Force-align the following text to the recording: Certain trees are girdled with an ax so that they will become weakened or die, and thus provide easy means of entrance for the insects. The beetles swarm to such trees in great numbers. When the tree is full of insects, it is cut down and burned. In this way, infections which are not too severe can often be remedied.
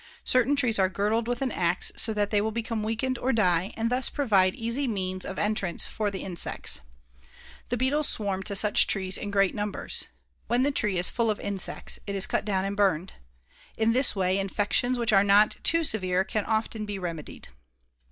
Certain 0.25 0.55
trees 0.55 0.79
are 0.79 0.89
girdled 0.89 1.27
with 1.27 1.43
an 1.43 1.51
ax 1.51 1.91
so 1.95 2.11
that 2.11 2.31
they 2.31 2.41
will 2.41 2.49
become 2.49 2.81
weakened 2.81 3.19
or 3.19 3.31
die, 3.31 3.71
and 3.77 3.91
thus 3.91 4.09
provide 4.09 4.55
easy 4.55 4.87
means 4.87 5.23
of 5.23 5.37
entrance 5.37 5.85
for 5.85 6.09
the 6.09 6.23
insects. 6.23 6.79
The 7.69 7.77
beetles 7.77 8.09
swarm 8.09 8.41
to 8.45 8.55
such 8.55 8.87
trees 8.87 9.15
in 9.15 9.29
great 9.29 9.53
numbers. 9.53 10.07
When 10.47 10.63
the 10.63 10.71
tree 10.71 10.97
is 10.97 11.07
full 11.09 11.29
of 11.29 11.39
insects, 11.39 11.99
it 12.07 12.15
is 12.15 12.25
cut 12.25 12.45
down 12.45 12.65
and 12.65 12.75
burned. 12.75 13.13
In 13.77 13.93
this 13.93 14.15
way, 14.15 14.39
infections 14.39 14.97
which 14.97 15.13
are 15.13 15.23
not 15.23 15.57
too 15.61 15.83
severe 15.83 16.23
can 16.23 16.45
often 16.45 16.83
be 16.87 16.97
remedied. 16.97 17.49